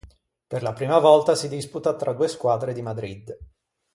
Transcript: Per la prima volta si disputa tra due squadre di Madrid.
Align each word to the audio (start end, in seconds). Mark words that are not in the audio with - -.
Per 0.47 0.63
la 0.63 0.73
prima 0.73 0.97
volta 0.97 1.35
si 1.35 1.47
disputa 1.47 1.95
tra 1.95 2.13
due 2.13 2.27
squadre 2.27 2.73
di 2.73 2.81
Madrid. 2.81 3.37